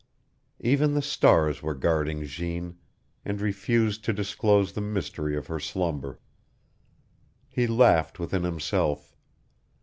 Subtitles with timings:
[0.61, 2.75] Even the stars were guarding Jeanne,
[3.23, 6.19] and refused to disclose the mystery of her slumber.
[7.47, 9.15] He laughed within himself.